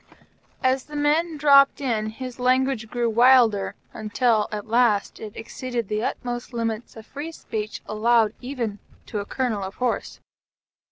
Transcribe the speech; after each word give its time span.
As 0.63 0.85
the 0.85 0.95
men 0.95 1.37
dropped 1.37 1.79
in, 1.79 2.07
his 2.09 2.39
language 2.39 2.89
grew 2.89 3.07
wilder, 3.07 3.75
until 3.93 4.47
at 4.51 4.65
last 4.65 5.19
it 5.19 5.33
exceeded 5.37 5.89
the 5.89 6.03
utmost 6.03 6.53
limits 6.53 6.95
of 6.95 7.05
free 7.05 7.31
speech 7.31 7.83
allowed 7.85 8.33
even 8.41 8.79
to 9.05 9.19
a 9.19 9.25
Colonel 9.25 9.61
of 9.61 9.75
Horse. 9.75 10.19